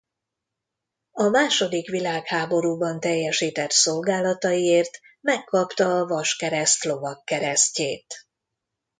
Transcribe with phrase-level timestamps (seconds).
[1.11, 8.27] A második világháborúban teljesített szolgálataiért megkapta a Vaskereszt Lovagkeresztjét.